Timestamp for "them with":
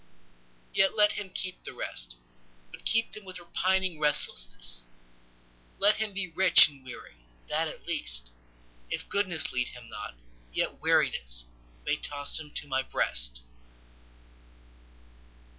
3.11-3.37